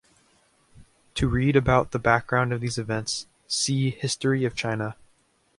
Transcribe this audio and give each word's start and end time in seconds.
To 1.13 1.27
read 1.27 1.55
about 1.55 1.91
the 1.91 1.99
background 1.99 2.49
to 2.49 2.57
these 2.57 2.79
events, 2.79 3.27
see 3.47 3.91
History 3.91 4.45
of 4.45 4.55
China. 4.55 4.95